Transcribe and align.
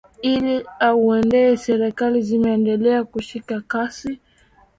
ili 0.21 0.65
aunde 0.79 1.57
serikali 1.57 2.21
zimeendelea 2.21 3.03
kushika 3.03 3.61
kasi 3.61 4.19